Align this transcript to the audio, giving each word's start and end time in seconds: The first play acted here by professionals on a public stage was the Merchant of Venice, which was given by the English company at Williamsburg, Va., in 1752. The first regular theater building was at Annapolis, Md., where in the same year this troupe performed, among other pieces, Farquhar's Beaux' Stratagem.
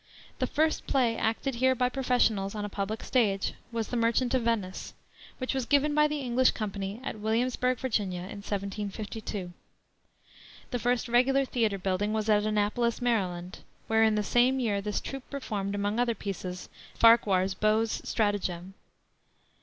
The 0.39 0.47
first 0.47 0.87
play 0.87 1.15
acted 1.15 1.53
here 1.61 1.75
by 1.75 1.87
professionals 1.87 2.55
on 2.55 2.65
a 2.65 2.69
public 2.69 3.03
stage 3.03 3.53
was 3.71 3.89
the 3.89 3.95
Merchant 3.97 4.33
of 4.33 4.41
Venice, 4.41 4.95
which 5.37 5.53
was 5.53 5.67
given 5.67 5.93
by 5.93 6.07
the 6.07 6.21
English 6.21 6.49
company 6.53 6.99
at 7.03 7.19
Williamsburg, 7.19 7.77
Va., 7.77 7.93
in 8.01 8.09
1752. 8.11 9.53
The 10.71 10.79
first 10.79 11.07
regular 11.07 11.45
theater 11.45 11.77
building 11.77 12.13
was 12.13 12.29
at 12.29 12.47
Annapolis, 12.47 12.99
Md., 12.99 13.59
where 13.85 14.03
in 14.03 14.15
the 14.15 14.23
same 14.23 14.59
year 14.59 14.81
this 14.81 14.99
troupe 15.01 15.29
performed, 15.29 15.75
among 15.75 15.99
other 15.99 16.15
pieces, 16.15 16.67
Farquhar's 16.95 17.53
Beaux' 17.53 17.85
Stratagem. 18.03 18.73